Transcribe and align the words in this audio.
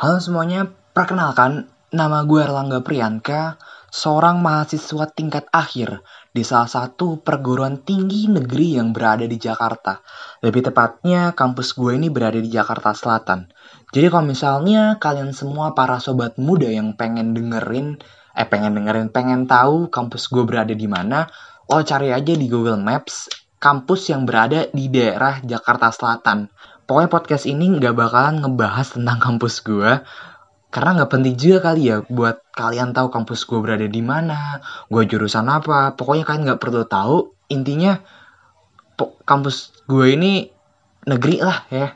Halo 0.00 0.16
semuanya, 0.16 0.64
perkenalkan 0.96 1.68
nama 1.92 2.24
gue 2.24 2.40
Erlangga 2.40 2.80
Priyanka, 2.80 3.60
seorang 3.92 4.40
mahasiswa 4.40 5.04
tingkat 5.12 5.44
akhir 5.52 6.00
di 6.32 6.40
salah 6.40 6.72
satu 6.72 7.20
perguruan 7.20 7.84
tinggi 7.84 8.24
negeri 8.24 8.80
yang 8.80 8.96
berada 8.96 9.28
di 9.28 9.36
Jakarta. 9.36 10.00
Lebih 10.40 10.72
tepatnya, 10.72 11.36
kampus 11.36 11.76
gue 11.76 12.00
ini 12.00 12.08
berada 12.08 12.40
di 12.40 12.48
Jakarta 12.48 12.96
Selatan. 12.96 13.52
Jadi 13.92 14.08
kalau 14.08 14.24
misalnya 14.24 14.96
kalian 14.96 15.36
semua 15.36 15.76
para 15.76 16.00
sobat 16.00 16.40
muda 16.40 16.72
yang 16.72 16.96
pengen 16.96 17.36
dengerin, 17.36 18.00
eh 18.32 18.48
pengen 18.48 18.80
dengerin, 18.80 19.12
pengen 19.12 19.44
tahu 19.44 19.92
kampus 19.92 20.32
gue 20.32 20.48
berada 20.48 20.72
di 20.72 20.88
mana, 20.88 21.28
lo 21.68 21.84
cari 21.84 22.08
aja 22.08 22.32
di 22.32 22.48
Google 22.48 22.80
Maps 22.80 23.28
kampus 23.60 24.08
yang 24.08 24.24
berada 24.24 24.64
di 24.72 24.88
daerah 24.88 25.44
Jakarta 25.44 25.92
Selatan 25.92 26.48
pokoknya 26.90 27.06
podcast 27.06 27.46
ini 27.46 27.70
nggak 27.78 27.94
bakalan 27.94 28.42
ngebahas 28.42 28.98
tentang 28.98 29.22
kampus 29.30 29.62
gue 29.62 30.02
karena 30.70 31.02
nggak 31.02 31.10
penting 31.10 31.34
juga 31.34 31.70
kali 31.70 31.90
ya 31.90 32.02
buat 32.06 32.46
kalian 32.54 32.94
tahu 32.94 33.10
kampus 33.10 33.42
gue 33.42 33.58
berada 33.58 33.86
di 33.90 34.02
mana, 34.06 34.62
gue 34.86 35.02
jurusan 35.02 35.50
apa. 35.50 35.98
Pokoknya 35.98 36.22
kalian 36.22 36.42
nggak 36.46 36.62
perlu 36.62 36.86
tahu. 36.86 37.34
Intinya 37.50 37.98
kampus 39.26 39.74
gue 39.90 40.14
ini 40.14 40.46
negeri 41.10 41.42
lah 41.42 41.66
ya. 41.74 41.90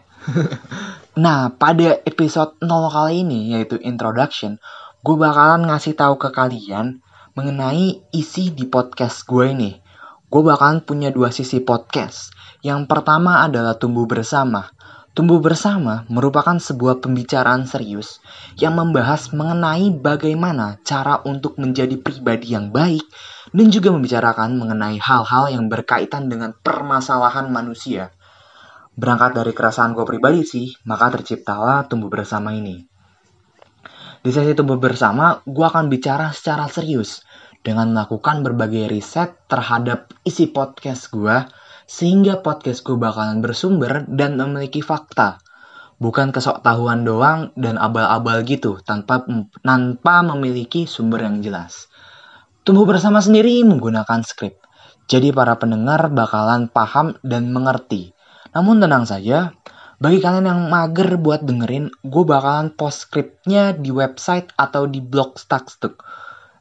nah 1.22 1.54
pada 1.54 2.02
episode 2.02 2.58
0 2.58 2.66
kali 2.90 3.22
ini 3.22 3.54
yaitu 3.54 3.78
introduction, 3.78 4.58
gue 5.06 5.16
bakalan 5.22 5.70
ngasih 5.70 5.94
tahu 5.94 6.18
ke 6.18 6.34
kalian 6.34 6.98
mengenai 7.38 8.02
isi 8.10 8.50
di 8.50 8.66
podcast 8.66 9.22
gue 9.22 9.54
ini. 9.54 9.78
Gue 10.26 10.42
bakalan 10.42 10.82
punya 10.82 11.14
dua 11.14 11.30
sisi 11.30 11.62
podcast. 11.62 12.34
Yang 12.64 12.88
pertama 12.88 13.44
adalah 13.44 13.76
tumbuh 13.76 14.08
bersama. 14.08 14.72
Tumbuh 15.12 15.38
bersama 15.38 16.08
merupakan 16.08 16.56
sebuah 16.56 17.04
pembicaraan 17.04 17.68
serius 17.68 18.24
yang 18.56 18.74
membahas 18.74 19.30
mengenai 19.36 19.92
bagaimana 19.92 20.80
cara 20.80 21.20
untuk 21.28 21.60
menjadi 21.60 22.00
pribadi 22.00 22.56
yang 22.56 22.72
baik 22.72 23.04
dan 23.52 23.68
juga 23.68 23.92
membicarakan 23.92 24.56
mengenai 24.56 24.96
hal-hal 24.96 25.52
yang 25.52 25.68
berkaitan 25.68 26.32
dengan 26.32 26.56
permasalahan 26.56 27.52
manusia. 27.52 28.10
Berangkat 28.96 29.38
dari 29.38 29.52
keresahan 29.52 29.92
gue 29.92 30.02
pribadi 30.08 30.42
sih, 30.42 30.72
maka 30.88 31.12
terciptalah 31.14 31.84
tumbuh 31.84 32.08
bersama 32.08 32.56
ini. 32.56 32.80
Di 34.24 34.32
sesi 34.32 34.56
tumbuh 34.56 34.80
bersama, 34.80 35.36
gue 35.44 35.66
akan 35.68 35.92
bicara 35.92 36.32
secara 36.32 36.64
serius 36.72 37.20
dengan 37.60 37.92
melakukan 37.92 38.40
berbagai 38.40 38.88
riset 38.88 39.36
terhadap 39.52 40.10
isi 40.24 40.48
podcast 40.48 41.12
gue 41.12 41.44
sehingga 41.84 42.40
podcastku 42.40 42.96
bakalan 42.96 43.44
bersumber 43.44 44.08
dan 44.08 44.40
memiliki 44.40 44.80
fakta. 44.80 45.40
Bukan 46.02 46.34
kesok 46.34 46.60
tahuan 46.66 47.06
doang 47.06 47.54
dan 47.54 47.78
abal-abal 47.78 48.42
gitu 48.42 48.82
tanpa 48.82 49.22
tanpa 49.62 50.26
memiliki 50.26 50.90
sumber 50.90 51.22
yang 51.22 51.38
jelas. 51.40 51.86
Tumbuh 52.66 52.88
bersama 52.88 53.20
sendiri 53.20 53.62
menggunakan 53.62 54.24
skrip. 54.24 54.58
Jadi 55.04 55.30
para 55.36 55.54
pendengar 55.60 56.08
bakalan 56.10 56.66
paham 56.72 57.14
dan 57.20 57.52
mengerti. 57.52 58.16
Namun 58.56 58.80
tenang 58.80 59.04
saja, 59.04 59.52
bagi 60.00 60.18
kalian 60.18 60.48
yang 60.48 60.60
mager 60.72 61.20
buat 61.20 61.44
dengerin, 61.44 61.92
gue 62.02 62.24
bakalan 62.24 62.72
post 62.72 63.06
skripnya 63.06 63.76
di 63.76 63.92
website 63.92 64.50
atau 64.56 64.88
di 64.88 65.04
blog 65.04 65.36
Stackstuk. 65.36 66.00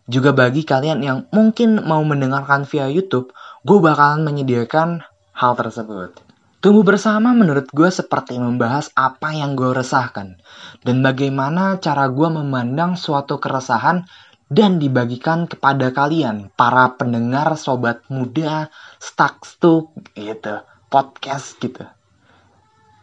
Juga 0.04 0.36
bagi 0.36 0.68
kalian 0.68 1.00
yang 1.00 1.20
mungkin 1.32 1.80
mau 1.88 2.04
mendengarkan 2.04 2.68
via 2.68 2.92
YouTube, 2.92 3.32
gue 3.64 3.78
bakalan 3.80 4.28
menyediakan 4.28 5.13
hal 5.34 5.54
tersebut. 5.58 6.16
Tumbuh 6.64 6.88
bersama 6.88 7.36
menurut 7.36 7.68
gue 7.76 7.92
seperti 7.92 8.40
membahas 8.40 8.88
apa 8.96 9.36
yang 9.36 9.60
gue 9.60 9.76
resahkan 9.76 10.40
dan 10.88 11.04
bagaimana 11.04 11.76
cara 11.84 12.08
gue 12.08 12.30
memandang 12.32 12.96
suatu 12.96 13.36
keresahan 13.36 14.08
dan 14.48 14.80
dibagikan 14.80 15.44
kepada 15.44 15.92
kalian 15.92 16.54
para 16.56 16.96
pendengar 16.96 17.60
sobat 17.60 18.06
muda 18.08 18.72
stuck 19.04 19.44
stuck 19.44 19.92
gitu 20.16 20.64
podcast 20.88 21.60
gitu. 21.60 21.84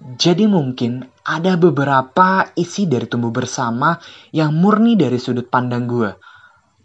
Jadi 0.00 0.48
mungkin 0.48 1.04
ada 1.28 1.60
beberapa 1.60 2.48
isi 2.56 2.88
dari 2.88 3.04
tumbuh 3.04 3.28
bersama 3.28 4.00
yang 4.32 4.56
murni 4.56 4.96
dari 4.96 5.20
sudut 5.20 5.52
pandang 5.52 5.84
gue 5.84 6.16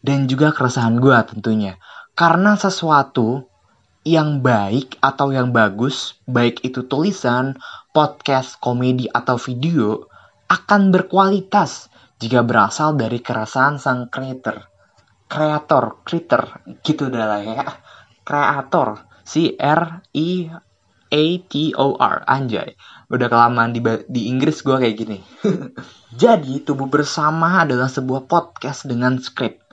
dan 0.03 0.27
juga 0.27 0.51
keresahan 0.51 1.00
gue 1.00 1.16
tentunya. 1.23 1.79
Karena 2.12 2.59
sesuatu 2.59 3.54
yang 4.05 4.45
baik 4.45 5.01
atau 5.01 5.33
yang 5.33 5.49
bagus, 5.49 6.13
baik 6.29 6.61
itu 6.61 6.85
tulisan, 6.85 7.57
podcast, 7.89 8.61
komedi, 8.61 9.09
atau 9.09 9.41
video, 9.41 10.05
akan 10.45 10.93
berkualitas 10.93 11.89
jika 12.21 12.45
berasal 12.45 12.94
dari 12.94 13.17
keresahan 13.17 13.81
sang 13.81 14.13
creator. 14.13 14.69
Kreator, 15.25 16.05
creator, 16.05 16.61
gitu 16.85 17.09
dah 17.09 17.41
ya. 17.41 17.65
Kreator, 18.21 19.09
C 19.25 19.57
R 19.57 20.05
I 20.13 20.53
A 21.09 21.23
T 21.49 21.73
O 21.73 21.97
R, 21.97 22.21
anjay. 22.29 22.77
Udah 23.09 23.25
kelamaan 23.25 23.73
di, 23.73 23.81
di 24.05 24.29
Inggris 24.29 24.61
gue 24.61 24.77
kayak 24.77 24.95
gini. 25.01 25.17
Jadi, 26.21 26.61
Tubuh 26.61 26.85
Bersama 26.85 27.65
adalah 27.65 27.89
sebuah 27.89 28.29
podcast 28.29 28.85
dengan 28.85 29.17
skrip. 29.17 29.65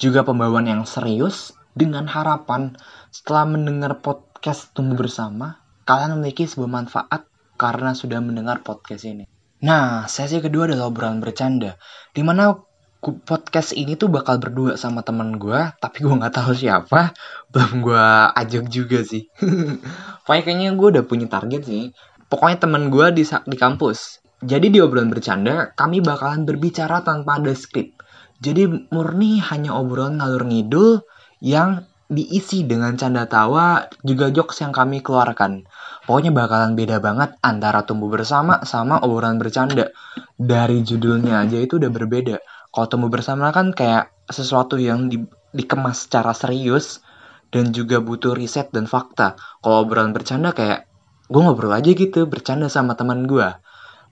Juga 0.00 0.24
pembawaan 0.24 0.72
yang 0.72 0.82
serius 0.88 1.52
dengan 1.76 2.08
harapan 2.08 2.78
setelah 3.14 3.46
mendengar 3.46 4.02
podcast 4.02 4.74
Tumbuh 4.74 5.06
Bersama, 5.06 5.62
kalian 5.86 6.18
memiliki 6.18 6.50
sebuah 6.50 6.66
manfaat 6.66 7.30
karena 7.54 7.94
sudah 7.94 8.18
mendengar 8.18 8.66
podcast 8.66 9.06
ini. 9.06 9.30
Nah, 9.62 10.10
sesi 10.10 10.42
kedua 10.42 10.66
adalah 10.66 10.90
obrolan 10.90 11.22
bercanda, 11.22 11.78
di 12.10 12.26
mana 12.26 12.58
podcast 12.98 13.70
ini 13.78 13.94
tuh 13.94 14.10
bakal 14.10 14.42
berdua 14.42 14.74
sama 14.74 15.06
temen 15.06 15.38
gue, 15.38 15.60
tapi 15.78 16.02
gue 16.02 16.10
nggak 16.10 16.34
tahu 16.34 16.58
siapa, 16.58 17.14
belum 17.54 17.86
gue 17.86 18.06
ajak 18.34 18.66
juga 18.66 19.06
sih. 19.06 19.30
Pokoknya 20.26 20.42
kayaknya 20.42 20.70
gue 20.74 20.88
udah 20.98 21.04
punya 21.06 21.30
target 21.30 21.62
sih. 21.70 21.94
Pokoknya 22.26 22.66
temen 22.66 22.90
gue 22.90 23.14
di, 23.14 23.22
di 23.22 23.56
kampus. 23.56 24.26
Jadi 24.42 24.74
di 24.74 24.82
obrolan 24.82 25.14
bercanda, 25.14 25.70
kami 25.78 26.02
bakalan 26.02 26.42
berbicara 26.42 27.06
tanpa 27.06 27.38
ada 27.38 27.54
skrip. 27.54 27.94
Jadi 28.42 28.90
murni 28.90 29.38
hanya 29.38 29.78
obrolan 29.78 30.18
ngalur 30.18 30.50
ngidul 30.50 31.06
yang 31.38 31.86
diisi 32.08 32.68
dengan 32.68 32.94
canda 33.00 33.24
tawa 33.24 33.88
juga 34.04 34.28
jokes 34.28 34.60
yang 34.60 34.76
kami 34.76 35.00
keluarkan. 35.00 35.64
Pokoknya 36.04 36.36
bakalan 36.36 36.76
beda 36.76 37.00
banget 37.00 37.36
antara 37.40 37.82
tumbuh 37.88 38.12
bersama 38.12 38.60
sama 38.68 39.00
obrolan 39.00 39.40
bercanda. 39.40 39.88
Dari 40.36 40.84
judulnya 40.84 41.44
aja 41.44 41.56
itu 41.56 41.80
udah 41.80 41.88
berbeda. 41.88 42.36
Kalau 42.68 42.86
tumbuh 42.90 43.08
bersama 43.08 43.48
kan 43.54 43.72
kayak 43.72 44.12
sesuatu 44.28 44.76
yang 44.76 45.08
di, 45.08 45.24
dikemas 45.56 46.08
secara 46.08 46.36
serius 46.36 47.00
dan 47.48 47.72
juga 47.72 48.04
butuh 48.04 48.36
riset 48.36 48.68
dan 48.74 48.84
fakta. 48.84 49.38
Kalau 49.64 49.88
obrolan 49.88 50.12
bercanda 50.12 50.52
kayak 50.52 50.90
gue 51.32 51.40
ngobrol 51.40 51.72
aja 51.72 51.88
gitu 51.88 52.28
bercanda 52.28 52.68
sama 52.68 52.92
teman 53.00 53.24
gue. 53.24 53.48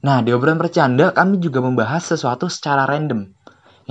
Nah 0.02 0.18
di 0.24 0.32
obrolan 0.32 0.56
bercanda 0.56 1.12
kami 1.12 1.44
juga 1.44 1.60
membahas 1.60 2.08
sesuatu 2.08 2.48
secara 2.48 2.88
random 2.88 3.41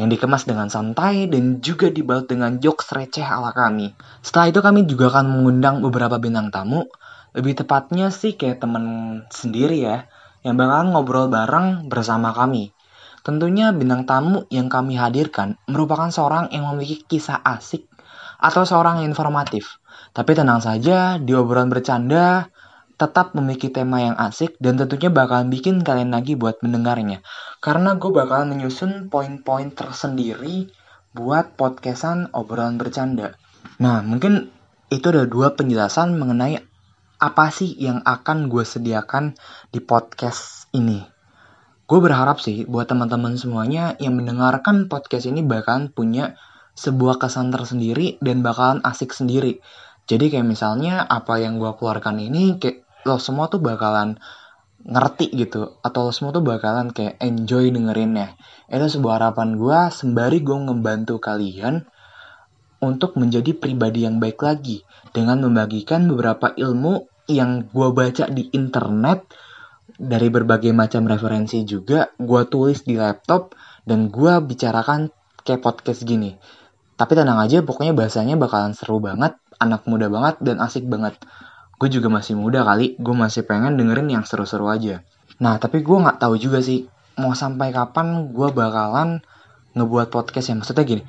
yang 0.01 0.09
dikemas 0.09 0.49
dengan 0.49 0.65
santai 0.65 1.29
dan 1.29 1.61
juga 1.61 1.93
dibalut 1.93 2.25
dengan 2.25 2.57
jokes 2.57 2.89
receh 2.89 3.21
ala 3.21 3.53
kami. 3.53 3.93
Setelah 4.25 4.49
itu 4.49 4.59
kami 4.65 4.89
juga 4.89 5.13
akan 5.13 5.29
mengundang 5.29 5.85
beberapa 5.85 6.17
bintang 6.17 6.49
tamu, 6.49 6.89
lebih 7.37 7.61
tepatnya 7.61 8.09
sih 8.09 8.33
kayak 8.33 8.57
temen 8.57 8.85
sendiri 9.29 9.77
ya, 9.77 10.09
yang 10.41 10.57
bakal 10.57 10.89
ngobrol 10.89 11.29
bareng 11.29 11.85
bersama 11.85 12.33
kami. 12.33 12.73
Tentunya 13.21 13.69
bintang 13.69 14.09
tamu 14.09 14.49
yang 14.49 14.65
kami 14.73 14.97
hadirkan 14.97 15.53
merupakan 15.69 16.09
seorang 16.09 16.49
yang 16.49 16.65
memiliki 16.73 17.05
kisah 17.05 17.37
asik 17.45 17.85
atau 18.41 18.65
seorang 18.65 19.05
yang 19.05 19.13
informatif. 19.13 19.77
Tapi 20.17 20.33
tenang 20.33 20.65
saja, 20.65 21.21
di 21.21 21.37
obrolan 21.37 21.69
bercanda, 21.69 22.49
tetap 22.97 23.33
memiliki 23.33 23.73
tema 23.73 23.97
yang 23.97 24.17
asik 24.17 24.57
dan 24.61 24.77
tentunya 24.77 25.09
bakalan 25.09 25.49
bikin 25.49 25.81
kalian 25.81 26.13
lagi 26.13 26.37
buat 26.37 26.61
mendengarnya. 26.65 27.25
Karena 27.61 27.93
gue 27.93 28.09
bakalan 28.09 28.57
menyusun 28.57 29.13
poin-poin 29.13 29.69
tersendiri 29.69 30.65
buat 31.13 31.53
podcastan 31.53 32.33
obrolan 32.33 32.81
bercanda. 32.81 33.37
Nah, 33.77 34.01
mungkin 34.01 34.49
itu 34.89 35.05
ada 35.13 35.29
dua 35.29 35.53
penjelasan 35.53 36.17
mengenai 36.17 36.57
apa 37.21 37.53
sih 37.53 37.77
yang 37.77 38.01
akan 38.01 38.49
gue 38.49 38.65
sediakan 38.65 39.37
di 39.69 39.77
podcast 39.77 40.73
ini. 40.73 41.05
Gue 41.85 42.01
berharap 42.01 42.41
sih 42.41 42.65
buat 42.65 42.89
teman-teman 42.89 43.37
semuanya 43.37 43.93
yang 44.01 44.17
mendengarkan 44.17 44.89
podcast 44.89 45.29
ini 45.29 45.45
bakalan 45.45 45.93
punya 45.93 46.33
sebuah 46.73 47.21
kesan 47.21 47.53
tersendiri 47.53 48.17
dan 48.25 48.41
bakalan 48.41 48.81
asik 48.81 49.13
sendiri. 49.13 49.61
Jadi 50.09 50.33
kayak 50.33 50.49
misalnya 50.49 51.05
apa 51.05 51.37
yang 51.37 51.61
gue 51.61 51.69
keluarkan 51.77 52.17
ini 52.17 52.57
kayak 52.57 52.89
lo 53.05 53.21
semua 53.21 53.53
tuh 53.53 53.61
bakalan 53.61 54.17
ngerti 54.81 55.29
gitu 55.33 55.77
atau 55.85 56.09
lo 56.09 56.11
semua 56.13 56.33
tuh 56.33 56.41
bakalan 56.41 56.89
kayak 56.89 57.21
enjoy 57.21 57.69
dengerinnya 57.69 58.33
itu 58.65 58.87
sebuah 58.97 59.21
harapan 59.21 59.57
gue 59.57 59.79
sembari 59.93 60.41
gue 60.41 60.57
ngebantu 60.57 61.21
kalian 61.21 61.85
untuk 62.81 63.13
menjadi 63.15 63.53
pribadi 63.53 64.09
yang 64.09 64.17
baik 64.17 64.41
lagi 64.41 64.81
dengan 65.13 65.45
membagikan 65.45 66.09
beberapa 66.09 66.49
ilmu 66.57 67.05
yang 67.29 67.69
gue 67.69 67.89
baca 67.93 68.25
di 68.33 68.49
internet 68.51 69.29
dari 70.01 70.33
berbagai 70.33 70.73
macam 70.73 71.05
referensi 71.05 71.61
juga 71.61 72.09
gue 72.17 72.41
tulis 72.49 72.81
di 72.81 72.97
laptop 72.97 73.53
dan 73.85 74.09
gue 74.09 74.33
bicarakan 74.41 75.13
kayak 75.45 75.61
podcast 75.61 76.01
gini. 76.05 76.37
Tapi 76.97 77.17
tenang 77.17 77.41
aja, 77.41 77.65
pokoknya 77.65 77.97
bahasanya 77.97 78.37
bakalan 78.37 78.77
seru 78.77 79.01
banget, 79.01 79.33
anak 79.57 79.89
muda 79.89 80.05
banget, 80.05 80.37
dan 80.45 80.61
asik 80.61 80.85
banget. 80.85 81.17
Gue 81.81 81.89
juga 81.89 82.13
masih 82.13 82.37
muda 82.37 82.61
kali, 82.61 82.93
gue 83.01 83.15
masih 83.17 83.41
pengen 83.41 83.73
dengerin 83.73 84.05
yang 84.13 84.21
seru-seru 84.21 84.69
aja. 84.69 85.01
Nah, 85.41 85.57
tapi 85.57 85.81
gue 85.81 85.97
nggak 85.97 86.21
tahu 86.21 86.37
juga 86.37 86.61
sih, 86.61 86.85
mau 87.17 87.33
sampai 87.33 87.73
kapan 87.73 88.29
gue 88.29 88.47
bakalan 88.53 89.25
ngebuat 89.73 90.13
podcast 90.13 90.53
ya. 90.53 90.55
Maksudnya 90.61 90.85
gini, 90.85 91.03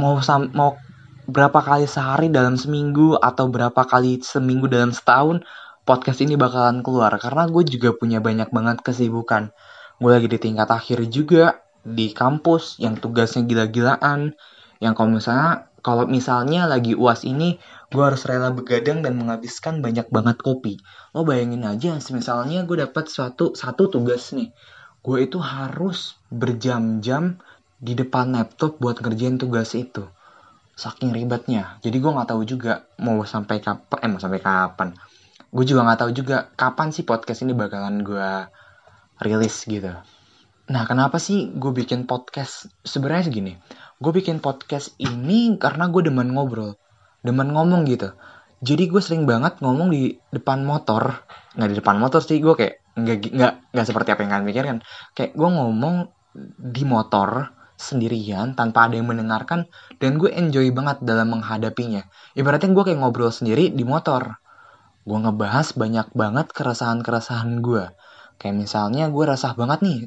mau 0.00 0.16
sam 0.24 0.48
mau 0.56 0.80
berapa 1.28 1.60
kali 1.60 1.84
sehari 1.84 2.32
dalam 2.32 2.56
seminggu 2.56 3.20
atau 3.20 3.52
berapa 3.52 3.84
kali 3.84 4.24
seminggu 4.24 4.66
dalam 4.66 4.90
setahun 4.90 5.44
podcast 5.86 6.24
ini 6.26 6.34
bakalan 6.34 6.82
keluar 6.82 7.14
karena 7.22 7.46
gue 7.46 7.62
juga 7.70 7.94
punya 7.94 8.18
banyak 8.18 8.50
banget 8.50 8.82
kesibukan 8.82 9.54
gue 10.02 10.10
lagi 10.10 10.26
di 10.26 10.38
tingkat 10.42 10.66
akhir 10.66 11.06
juga 11.06 11.62
di 11.86 12.10
kampus 12.10 12.82
yang 12.82 12.98
tugasnya 12.98 13.46
gila-gilaan 13.46 14.34
yang 14.82 14.92
kalau 14.96 15.16
misalnya 15.16 15.69
kalau 15.80 16.04
misalnya 16.04 16.68
lagi 16.68 16.92
uas 16.92 17.24
ini 17.24 17.56
gue 17.90 18.02
harus 18.04 18.22
rela 18.28 18.52
begadang 18.52 19.00
dan 19.00 19.16
menghabiskan 19.16 19.80
banyak 19.80 20.06
banget 20.12 20.36
kopi. 20.40 20.76
Lo 21.16 21.24
bayangin 21.24 21.64
aja 21.66 21.96
misalnya 22.12 22.62
gue 22.68 22.76
dapat 22.84 23.08
suatu 23.08 23.56
satu 23.56 23.88
tugas 23.88 24.30
nih. 24.36 24.52
Gue 25.00 25.24
itu 25.24 25.40
harus 25.40 26.20
berjam-jam 26.28 27.40
di 27.80 27.96
depan 27.96 28.36
laptop 28.36 28.76
buat 28.76 29.00
ngerjain 29.00 29.40
tugas 29.40 29.72
itu. 29.72 30.04
Saking 30.76 31.16
ribetnya. 31.16 31.80
Jadi 31.80 31.96
gue 31.96 32.10
nggak 32.12 32.28
tahu 32.30 32.42
juga 32.44 32.84
mau 33.00 33.24
sampai 33.24 33.58
kapan 33.64 33.98
eh 34.04 34.08
mau 34.08 34.20
sampai 34.20 34.40
kapan. 34.40 34.92
Gue 35.50 35.64
juga 35.66 35.88
nggak 35.88 35.98
tahu 36.06 36.10
juga 36.12 36.52
kapan 36.54 36.92
sih 36.92 37.02
podcast 37.02 37.42
ini 37.42 37.56
bakalan 37.56 38.04
gue 38.04 38.30
rilis 39.24 39.64
gitu. 39.64 39.90
Nah 40.70 40.82
kenapa 40.86 41.18
sih 41.18 41.50
gue 41.50 41.72
bikin 41.74 42.06
podcast? 42.06 42.70
Sebenarnya 42.86 43.26
segini 43.26 43.52
gue 44.00 44.12
bikin 44.16 44.40
podcast 44.40 44.96
ini 44.96 45.60
karena 45.60 45.92
gue 45.92 46.08
demen 46.08 46.32
ngobrol 46.32 46.80
demen 47.20 47.52
ngomong 47.52 47.84
gitu 47.84 48.16
jadi 48.64 48.88
gue 48.88 49.00
sering 49.04 49.28
banget 49.28 49.60
ngomong 49.60 49.92
di 49.92 50.16
depan 50.32 50.64
motor 50.64 51.20
nggak 51.56 51.68
di 51.68 51.76
depan 51.78 51.96
motor 52.00 52.24
sih 52.24 52.40
gue 52.40 52.56
kayak 52.56 52.80
nggak 52.96 53.16
nggak 53.36 53.52
nggak 53.76 53.86
seperti 53.86 54.08
apa 54.16 54.20
yang 54.24 54.30
kalian 54.32 54.46
pikirkan 54.48 54.78
kayak 55.12 55.32
gue 55.36 55.48
ngomong 55.48 56.08
di 56.58 56.82
motor 56.88 57.52
sendirian 57.80 58.52
tanpa 58.52 58.86
ada 58.86 59.00
yang 59.00 59.08
mendengarkan 59.08 59.64
dan 59.96 60.20
gue 60.20 60.28
enjoy 60.28 60.68
banget 60.68 61.00
dalam 61.00 61.32
menghadapinya. 61.32 62.04
Ibaratnya 62.36 62.76
gue 62.76 62.84
kayak 62.92 63.00
ngobrol 63.00 63.32
sendiri 63.32 63.72
di 63.72 63.88
motor. 63.88 64.36
Gue 65.08 65.16
ngebahas 65.16 65.72
banyak 65.72 66.12
banget 66.12 66.52
keresahan-keresahan 66.52 67.64
gue. 67.64 67.88
Kayak 68.36 68.56
misalnya 68.60 69.08
gue 69.08 69.24
resah 69.24 69.56
banget 69.56 69.80
nih 69.80 69.98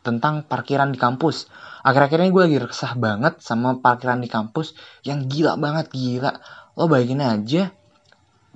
tentang 0.00 0.44
parkiran 0.44 0.92
di 0.92 0.98
kampus. 1.00 1.48
Akhir-akhir 1.80 2.20
ini 2.20 2.30
gue 2.32 2.42
lagi 2.44 2.58
resah 2.60 2.92
banget 2.96 3.40
sama 3.40 3.80
parkiran 3.80 4.20
di 4.20 4.28
kampus 4.28 4.76
yang 5.04 5.24
gila 5.28 5.56
banget, 5.56 5.92
gila. 5.92 6.36
Lo 6.76 6.88
bayangin 6.88 7.24
aja, 7.24 7.62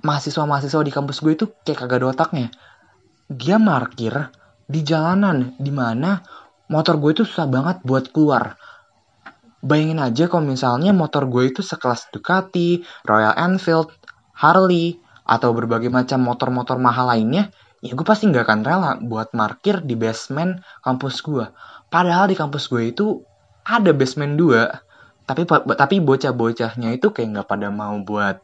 mahasiswa-mahasiswa 0.05 0.81
di 0.85 0.93
kampus 0.93 1.17
gue 1.21 1.33
itu 1.33 1.45
kayak 1.65 1.85
kagak 1.85 1.97
ada 2.01 2.07
otaknya. 2.13 2.47
Dia 3.25 3.57
parkir 3.57 4.29
di 4.65 4.81
jalanan, 4.85 5.57
di 5.57 5.73
mana 5.73 6.21
motor 6.69 6.97
gue 7.01 7.17
itu 7.17 7.23
susah 7.25 7.49
banget 7.49 7.81
buat 7.81 8.09
keluar. 8.13 8.57
Bayangin 9.65 9.97
aja 9.97 10.29
kalau 10.29 10.45
misalnya 10.45 10.93
motor 10.93 11.25
gue 11.25 11.49
itu 11.49 11.65
sekelas 11.65 12.13
Ducati, 12.13 12.85
Royal 13.01 13.33
Enfield, 13.33 13.89
Harley, 14.37 15.01
atau 15.25 15.57
berbagai 15.57 15.89
macam 15.89 16.21
motor-motor 16.21 16.77
mahal 16.77 17.09
lainnya, 17.09 17.49
ya 17.85 17.93
gue 17.93 18.07
pasti 18.07 18.25
nggak 18.25 18.45
akan 18.49 18.59
rela 18.65 18.91
buat 18.97 19.29
parkir 19.29 19.85
di 19.85 19.93
basement 19.93 20.59
kampus 20.81 21.21
gue. 21.21 21.45
Padahal 21.93 22.25
di 22.25 22.35
kampus 22.35 22.65
gue 22.67 22.89
itu 22.89 23.21
ada 23.61 23.93
basement 23.93 24.33
dua, 24.33 24.81
tapi 25.29 25.45
tapi 25.77 26.01
bocah-bocahnya 26.01 26.97
itu 26.97 27.13
kayak 27.13 27.29
nggak 27.37 27.47
pada 27.47 27.69
mau 27.69 27.93
buat 28.01 28.41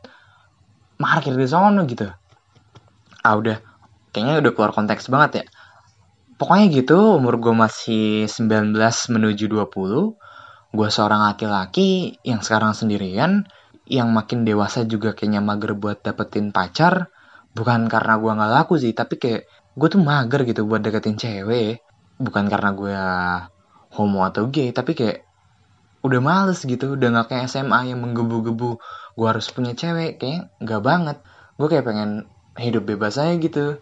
parkir 1.01 1.33
di 1.33 1.47
sana 1.49 1.81
gitu. 1.89 2.05
Ah 3.25 3.33
udah, 3.37 3.57
kayaknya 4.13 4.45
udah 4.45 4.51
keluar 4.53 4.71
konteks 4.73 5.09
banget 5.09 5.31
ya 5.41 5.45
Pokoknya 6.41 6.73
gitu, 6.73 7.21
umur 7.21 7.37
gue 7.37 7.53
masih 7.53 8.25
19 8.25 8.73
menuju 9.13 9.45
20. 9.45 10.17
Gue 10.73 10.89
seorang 10.89 11.21
laki-laki 11.29 12.17
yang 12.25 12.41
sekarang 12.41 12.73
sendirian, 12.73 13.45
yang 13.85 14.09
makin 14.09 14.41
dewasa 14.41 14.81
juga 14.89 15.13
kayaknya 15.13 15.37
mager 15.37 15.77
buat 15.77 16.01
dapetin 16.01 16.49
pacar. 16.49 17.13
Bukan 17.51 17.91
karena 17.91 18.15
gue 18.17 18.31
gak 18.31 18.51
laku 18.51 18.79
sih, 18.79 18.95
tapi 18.95 19.19
kayak 19.19 19.47
gue 19.75 19.87
tuh 19.91 20.01
mager 20.01 20.47
gitu 20.47 20.63
buat 20.67 20.79
deketin 20.83 21.19
cewek. 21.19 21.83
Bukan 22.21 22.47
karena 22.47 22.69
gue 22.71 22.99
homo 23.97 24.23
atau 24.23 24.47
gay, 24.47 24.71
tapi 24.71 24.95
kayak 24.95 25.27
udah 26.01 26.21
males 26.23 26.63
gitu, 26.63 26.95
udah 26.95 27.07
gak 27.21 27.27
kayak 27.35 27.45
SMA 27.51 27.91
yang 27.91 27.99
menggebu-gebu. 27.99 28.79
Gue 29.17 29.27
harus 29.27 29.51
punya 29.51 29.75
cewek, 29.75 30.21
kayak 30.21 30.53
gak 30.63 30.81
banget. 30.81 31.17
Gue 31.59 31.67
kayak 31.67 31.85
pengen 31.85 32.29
hidup 32.59 32.83
bebas 32.83 33.15
aja 33.15 33.35
gitu 33.39 33.79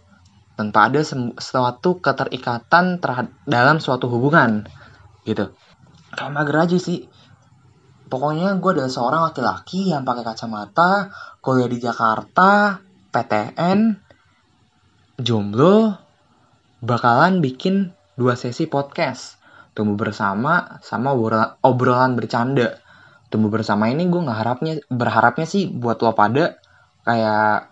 tanpa 0.60 0.92
ada 0.92 1.00
suatu 1.40 2.04
keterikatan 2.04 3.00
terhadap 3.00 3.32
dalam 3.48 3.80
suatu 3.80 4.12
hubungan 4.12 4.68
gitu 5.24 5.56
kayak 6.14 6.36
mager 6.36 6.68
aja 6.68 6.78
sih 6.78 7.08
pokoknya 8.12 8.60
gue 8.60 8.72
adalah 8.76 8.92
seorang 8.92 9.22
laki-laki 9.32 9.88
yang 9.88 10.04
pakai 10.04 10.28
kacamata 10.28 11.08
kuliah 11.40 11.72
di 11.72 11.80
Jakarta 11.80 12.76
PTN 13.10 13.98
jomblo 15.18 15.98
bakalan 16.86 17.42
bikin 17.42 17.92
dua 18.16 18.38
sesi 18.38 18.70
podcast. 18.70 19.42
Tumbuh 19.74 19.96
bersama 19.98 20.78
sama 20.86 21.16
obrolan 21.64 22.14
bercanda. 22.14 22.78
Tumbuh 23.34 23.50
bersama 23.50 23.90
ini 23.90 24.06
gue 24.10 24.22
nggak 24.22 24.40
harapnya 24.40 24.74
berharapnya 24.90 25.46
sih 25.50 25.70
buat 25.70 26.02
lo 26.06 26.14
pada 26.14 26.58
kayak 27.06 27.70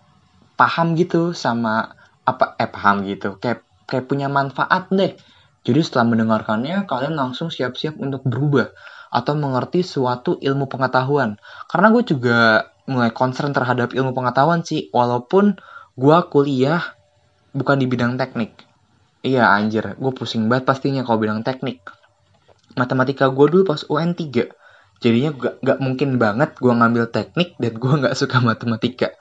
paham 0.58 0.98
gitu 0.98 1.34
sama 1.34 1.94
apa 2.26 2.58
eh 2.58 2.70
paham 2.70 3.06
gitu. 3.06 3.38
Kayak 3.38 3.62
kayak 3.86 4.10
punya 4.10 4.26
manfaat 4.26 4.90
deh. 4.90 5.14
Jadi 5.62 5.80
setelah 5.84 6.06
mendengarkannya 6.08 6.88
kalian 6.88 7.14
langsung 7.14 7.52
siap-siap 7.52 8.00
untuk 8.00 8.24
berubah 8.24 8.72
atau 9.12 9.34
mengerti 9.36 9.84
suatu 9.84 10.40
ilmu 10.40 10.66
pengetahuan. 10.66 11.36
Karena 11.68 11.92
gue 11.92 12.04
juga 12.04 12.68
mulai 12.88 13.12
concern 13.12 13.52
terhadap 13.52 13.92
ilmu 13.92 14.16
pengetahuan 14.16 14.64
sih. 14.64 14.88
Walaupun 14.90 15.60
gue 15.94 16.18
kuliah 16.32 16.82
bukan 17.52 17.76
di 17.78 17.86
bidang 17.86 18.16
teknik. 18.16 18.56
Iya 19.22 19.52
anjir. 19.52 19.94
Gue 20.00 20.12
pusing 20.16 20.48
banget 20.48 20.64
pastinya 20.64 21.04
kalau 21.04 21.20
bidang 21.20 21.44
teknik. 21.44 21.84
Matematika 22.74 23.28
gue 23.28 23.46
dulu 23.52 23.62
pas 23.68 23.84
UN 23.86 24.16
3 24.16 24.48
jadinya 24.98 25.30
gak, 25.30 25.54
gak 25.62 25.78
mungkin 25.78 26.18
banget 26.18 26.58
gue 26.58 26.74
ngambil 26.74 27.04
teknik 27.14 27.54
dan 27.60 27.72
gue 27.78 27.92
gak 28.02 28.16
suka 28.18 28.42
matematika. 28.42 29.14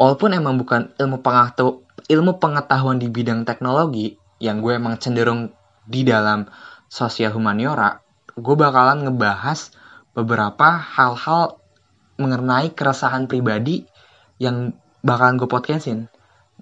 Walaupun 0.00 0.34
emang 0.34 0.58
bukan 0.58 0.90
ilmu 0.98 1.22
pengetahuan 1.22 1.78
ilmu 2.10 2.42
pengetahuan 2.42 2.98
di 2.98 3.06
bidang 3.06 3.46
teknologi 3.46 4.18
yang 4.42 4.58
gue 4.58 4.74
emang 4.74 4.98
cenderung 4.98 5.54
di 5.86 6.02
dalam 6.02 6.50
sosial 6.90 7.30
humaniora, 7.34 8.02
gue 8.34 8.54
bakalan 8.58 9.06
ngebahas 9.06 9.70
beberapa 10.12 10.76
hal-hal 10.76 11.61
mengenai 12.22 12.70
keresahan 12.72 13.26
pribadi 13.26 13.82
yang 14.38 14.70
bakalan 15.02 15.36
gue 15.36 15.50
podcastin. 15.50 16.06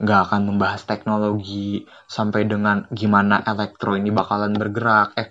Gak 0.01 0.33
akan 0.33 0.49
membahas 0.49 0.89
teknologi 0.89 1.85
sampai 2.09 2.49
dengan 2.49 2.89
gimana 2.89 3.45
elektro 3.45 4.01
ini 4.01 4.09
bakalan 4.09 4.57
bergerak, 4.57 5.13
eh 5.21 5.29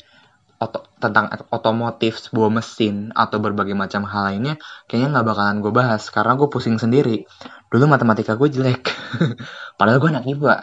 oto, 0.59 0.91
tentang 0.99 1.31
otomotif 1.49 2.19
sebuah 2.19 2.51
mesin 2.51 3.15
atau 3.15 3.39
berbagai 3.39 3.73
macam 3.73 4.03
hal 4.03 4.35
lainnya 4.35 4.59
kayaknya 4.91 5.15
nggak 5.15 5.27
bakalan 5.31 5.57
gue 5.63 5.71
bahas 5.71 6.03
karena 6.11 6.35
gue 6.35 6.47
pusing 6.51 6.75
sendiri 6.75 7.23
dulu 7.71 7.87
matematika 7.87 8.35
gue 8.35 8.51
jelek 8.51 8.91
padahal 9.79 10.03
gue 10.03 10.09
anak 10.11 10.27
IPA 10.27 10.55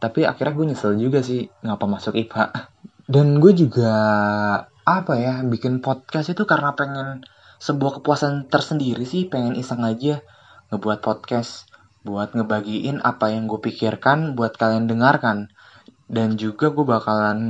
tapi 0.00 0.24
akhirnya 0.24 0.52
gue 0.56 0.66
nyesel 0.72 0.96
juga 0.96 1.20
sih 1.20 1.46
ngapa 1.62 1.84
masuk 1.84 2.16
IPA 2.16 2.44
dan 3.06 3.38
gue 3.38 3.52
juga 3.52 3.94
apa 4.82 5.14
ya 5.20 5.44
bikin 5.46 5.78
podcast 5.84 6.32
itu 6.32 6.42
karena 6.48 6.74
pengen 6.74 7.22
sebuah 7.62 8.02
kepuasan 8.02 8.50
tersendiri 8.50 9.06
sih 9.06 9.30
pengen 9.30 9.54
iseng 9.54 9.86
aja 9.86 10.18
ngebuat 10.74 10.98
podcast 10.98 11.70
buat 12.02 12.34
ngebagiin 12.34 12.98
apa 12.98 13.30
yang 13.30 13.46
gue 13.46 13.62
pikirkan 13.62 14.34
buat 14.34 14.58
kalian 14.58 14.90
dengarkan 14.90 15.46
dan 16.10 16.34
juga 16.34 16.74
gue 16.74 16.82
bakalan 16.82 17.40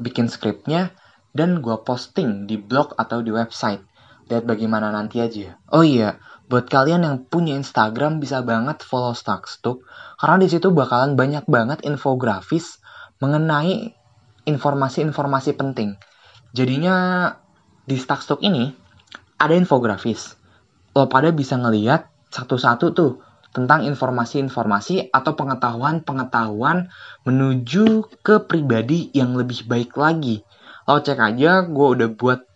bikin 0.00 0.32
skripnya 0.32 0.96
dan 1.36 1.60
gue 1.60 1.76
posting 1.84 2.48
di 2.48 2.56
blog 2.56 2.96
atau 2.96 3.20
di 3.20 3.28
website. 3.30 3.84
Lihat 4.32 4.48
bagaimana 4.48 4.88
nanti 4.90 5.20
aja. 5.20 5.60
Oh 5.68 5.84
iya, 5.84 6.16
buat 6.48 6.64
kalian 6.64 7.04
yang 7.04 7.16
punya 7.28 7.52
Instagram 7.60 8.16
bisa 8.16 8.40
banget 8.40 8.80
follow 8.80 9.12
Stuck 9.12 9.44
karena 10.16 10.36
di 10.40 10.48
situ 10.48 10.72
bakalan 10.72 11.20
banyak 11.20 11.44
banget 11.44 11.84
infografis 11.84 12.80
mengenai 13.20 13.92
informasi-informasi 14.48 15.52
penting. 15.52 16.00
Jadinya 16.56 17.28
di 17.84 18.00
Stuck 18.00 18.40
ini 18.40 18.79
ada 19.40 19.56
infografis. 19.56 20.36
Lo 20.92 21.08
pada 21.08 21.32
bisa 21.32 21.56
ngeliat 21.56 22.04
satu-satu 22.28 22.86
tuh 22.92 23.12
tentang 23.50 23.82
informasi-informasi 23.82 25.10
atau 25.10 25.34
pengetahuan-pengetahuan 25.34 26.92
menuju 27.26 28.06
ke 28.22 28.44
pribadi 28.46 29.10
yang 29.16 29.34
lebih 29.34 29.66
baik 29.66 29.96
lagi. 29.98 30.44
Lo 30.86 31.02
cek 31.02 31.18
aja, 31.18 31.66
gue 31.66 31.88
udah 31.98 32.08
buat 32.14 32.46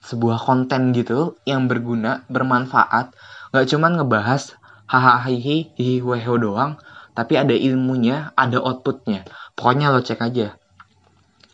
sebuah 0.00 0.40
konten 0.40 0.96
gitu 0.96 1.38
yang 1.44 1.68
berguna, 1.68 2.24
bermanfaat. 2.26 3.14
Gak 3.52 3.68
cuma 3.70 3.92
ngebahas 3.92 4.56
hahaha 4.90 5.30
hihi 5.30 5.76
hihi 5.78 6.34
doang, 6.40 6.80
tapi 7.14 7.38
ada 7.38 7.54
ilmunya, 7.54 8.34
ada 8.34 8.58
outputnya. 8.58 9.28
Pokoknya 9.54 9.94
lo 9.94 10.02
cek 10.02 10.18
aja. 10.18 10.58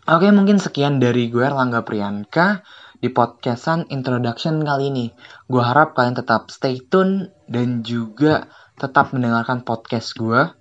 Oke, 0.07 0.31
mungkin 0.31 0.63
sekian 0.63 1.03
dari 1.03 1.27
gue 1.27 1.43
Erlangga 1.43 1.83
Priyanka 1.83 2.63
di 3.01 3.13
podcastan 3.13 3.85
introduction 3.93 4.65
kali 4.65 4.89
ini. 4.89 5.07
Gue 5.47 5.61
harap 5.61 5.93
kalian 5.93 6.17
tetap 6.17 6.49
stay 6.49 6.81
tune 6.81 7.29
dan 7.49 7.85
juga 7.85 8.49
tetap 8.77 9.13
mendengarkan 9.13 9.65
podcast 9.65 10.17
gue, 10.17 10.53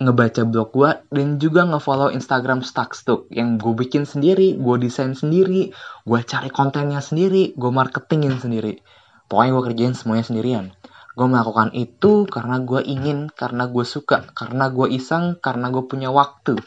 ngebaca 0.00 0.42
blog 0.48 0.68
gue, 0.72 0.90
dan 1.12 1.36
juga 1.36 1.68
ngefollow 1.68 2.12
Instagram 2.12 2.64
Stuckstuck 2.64 3.28
yang 3.32 3.56
gue 3.60 3.72
bikin 3.76 4.08
sendiri, 4.08 4.56
gue 4.56 4.76
desain 4.80 5.12
sendiri, 5.12 5.72
gue 6.04 6.20
cari 6.24 6.50
kontennya 6.52 7.04
sendiri, 7.04 7.52
gue 7.54 7.70
marketingin 7.70 8.40
sendiri. 8.40 8.80
Pokoknya 9.30 9.50
gue 9.54 9.64
kerjain 9.72 9.94
semuanya 9.94 10.24
sendirian. 10.26 10.64
Gue 11.14 11.26
melakukan 11.28 11.70
itu 11.76 12.26
karena 12.26 12.58
gue 12.64 12.80
ingin, 12.82 13.30
karena 13.30 13.68
gue 13.68 13.84
suka, 13.84 14.32
karena 14.32 14.72
gue 14.72 14.90
iseng, 14.90 15.38
karena 15.38 15.70
gue 15.70 15.84
punya 15.86 16.08
waktu. 16.10 16.58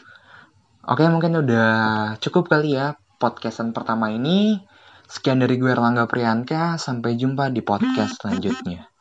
Oke, 0.84 1.04
mungkin 1.08 1.40
udah 1.44 1.72
cukup 2.20 2.48
kali 2.52 2.76
ya 2.76 2.96
podcastan 3.18 3.74
pertama 3.74 4.14
ini. 4.14 4.62
Sekian 5.04 5.42
dari 5.42 5.60
gue 5.60 5.68
Erlangga 5.68 6.08
Priyanka, 6.08 6.80
sampai 6.80 7.18
jumpa 7.18 7.52
di 7.52 7.60
podcast 7.60 8.22
selanjutnya. 8.22 8.93